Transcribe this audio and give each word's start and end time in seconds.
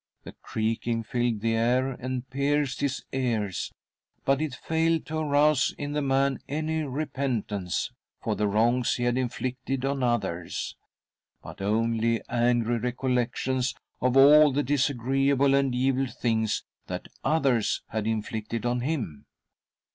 The 0.23 0.31
creaking 0.41 1.03
filled 1.03 1.41
the 1.41 1.53
air 1.53 1.91
and 1.91 2.27
pierced 2.31 2.81
his 2.81 3.05
ears, 3.13 3.71
but 4.25 4.41
it 4.41 4.55
failed 4.55 5.05
to 5.05 5.19
arouse 5.19 5.75
in 5.77 5.91
the 5.91 6.01
man 6.01 6.39
any 6.49 6.81
repentance 6.81 7.91
for 8.19 8.35
the 8.35 8.47
wrongs 8.47 8.95
he 8.95 9.03
had 9.03 9.15
inflicted 9.15 9.85
on 9.85 10.01
others, 10.01 10.75
but 11.43 11.61
only 11.61 12.19
angry 12.29 12.79
recollections 12.79 13.75
of 14.01 14.17
all 14.17 14.51
the 14.51 14.63
disagreeable 14.63 15.53
and 15.53 15.75
evil 15.75 16.07
things 16.07 16.63
that 16.87 17.07
others 17.23 17.83
had 17.89 18.07
inflicted 18.07 18.65
on 18.65 18.79
him. 18.79 19.27